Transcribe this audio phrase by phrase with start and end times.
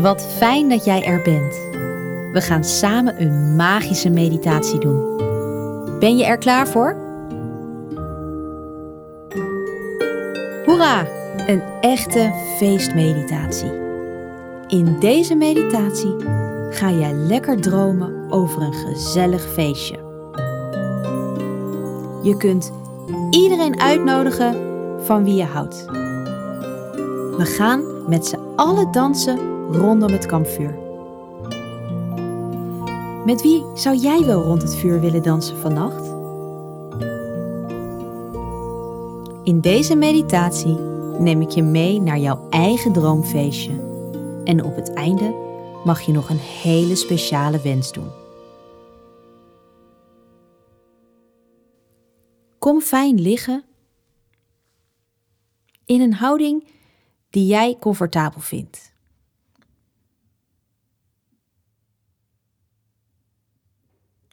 [0.00, 1.54] Wat fijn dat jij er bent.
[2.32, 5.16] We gaan samen een magische meditatie doen.
[5.98, 6.96] Ben je er klaar voor?
[10.64, 11.06] Hoera!
[11.46, 13.72] Een echte feestmeditatie.
[14.68, 16.14] In deze meditatie
[16.70, 19.98] ga jij lekker dromen over een gezellig feestje.
[22.22, 22.72] Je kunt
[23.30, 24.54] iedereen uitnodigen
[25.04, 25.84] van wie je houdt.
[27.40, 29.38] We gaan met z'n allen dansen
[29.72, 30.78] rondom het kampvuur.
[33.24, 36.06] Met wie zou jij wel rond het vuur willen dansen vannacht?
[39.44, 40.78] In deze meditatie
[41.18, 43.72] neem ik je mee naar jouw eigen droomfeestje.
[44.44, 45.34] En op het einde
[45.84, 48.10] mag je nog een hele speciale wens doen.
[52.58, 53.64] Kom fijn liggen
[55.84, 56.78] in een houding
[57.30, 58.92] die jij comfortabel vindt.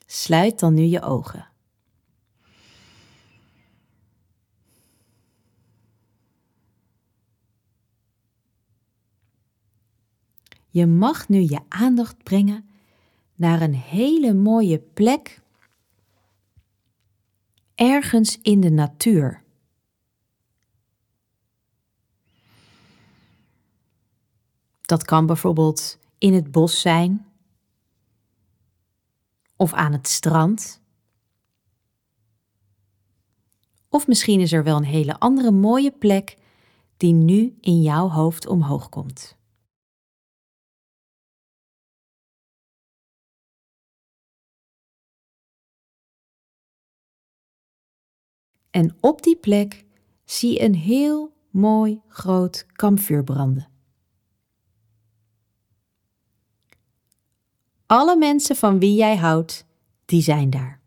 [0.05, 1.47] Sluit dan nu je ogen.
[10.69, 12.69] Je mag nu je aandacht brengen
[13.35, 15.41] naar een hele mooie plek
[17.75, 19.43] ergens in de natuur.
[24.87, 27.25] Dat kan bijvoorbeeld in het bos zijn
[29.55, 30.81] of aan het strand.
[33.89, 36.37] Of misschien is er wel een hele andere mooie plek
[36.97, 39.37] die nu in jouw hoofd omhoog komt.
[48.69, 49.85] En op die plek
[50.25, 53.76] zie een heel mooi groot kampvuur branden.
[57.87, 59.65] Alle mensen van wie jij houdt,
[60.05, 60.81] die zijn daar.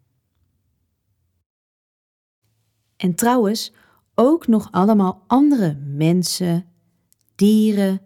[2.96, 3.72] En trouwens,
[4.14, 6.72] ook nog allemaal andere mensen,
[7.34, 8.00] dieren,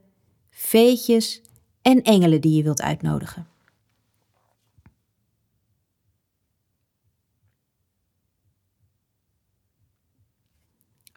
[0.51, 1.43] veetjes
[1.83, 3.49] en engelen die je wilt uitnodigen.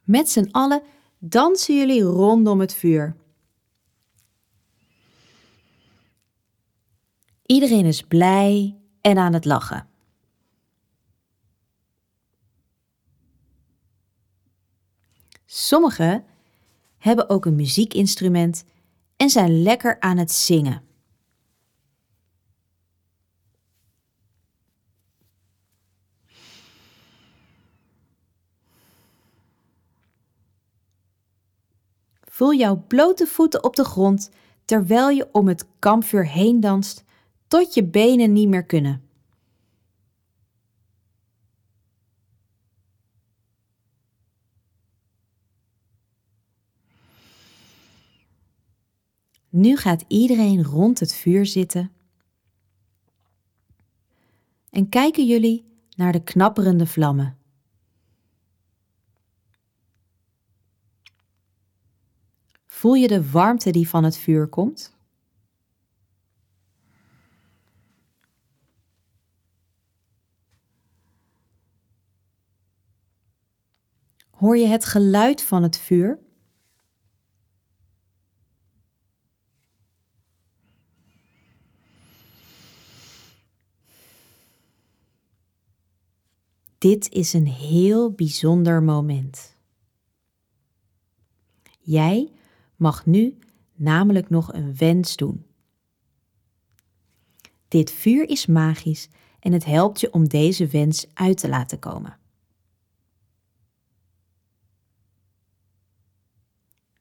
[0.04, 0.82] Met z'n allen
[1.20, 3.16] dansen jullie rondom het vuur.
[7.48, 9.88] Iedereen is blij en aan het lachen.
[15.46, 16.26] Sommigen
[16.98, 18.64] hebben ook een muziekinstrument
[19.16, 20.82] en zijn lekker aan het zingen.
[32.22, 34.30] Voel jouw blote voeten op de grond
[34.66, 37.06] terwijl je om het kampvuur heen danst
[37.48, 39.02] tot je benen niet meer kunnen.
[49.50, 51.92] Nu gaat iedereen rond het vuur zitten
[54.70, 55.66] en kijken jullie
[55.96, 57.38] naar de knapperende vlammen.
[62.66, 64.97] Voel je de warmte die van het vuur komt?
[74.38, 76.20] Hoor je het geluid van het vuur?
[86.78, 89.56] Dit is een heel bijzonder moment.
[91.80, 92.32] Jij
[92.76, 93.38] mag nu
[93.76, 95.46] namelijk nog een wens doen.
[97.68, 99.10] Dit vuur is magisch
[99.40, 102.27] en het helpt je om deze wens uit te laten komen.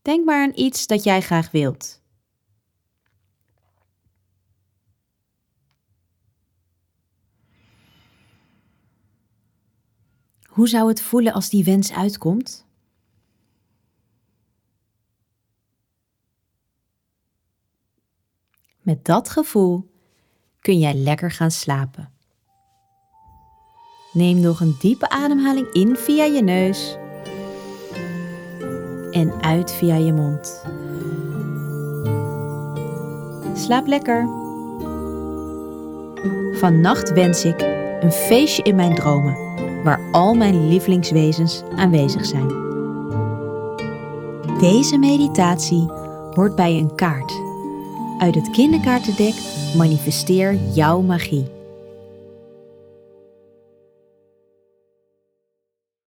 [0.06, 2.03] Denk maar aan iets dat jij graag wilt.
[10.42, 12.66] Hoe zou het voelen als die wens uitkomt?
[18.80, 19.91] Met dat gevoel
[20.60, 22.13] kun jij lekker gaan slapen.
[24.13, 26.97] Neem nog een diepe ademhaling in via je neus
[29.16, 30.63] en uit via je mond.
[33.54, 34.28] Slaap lekker.
[36.53, 37.60] Vannacht wens ik
[38.01, 39.36] een feestje in mijn dromen
[39.84, 42.48] waar al mijn lievelingswezens aanwezig zijn.
[44.59, 45.86] Deze meditatie
[46.34, 47.41] hoort bij een kaart.
[48.18, 49.34] Uit het kinderkaartendek
[49.77, 51.55] manifesteer jouw magie.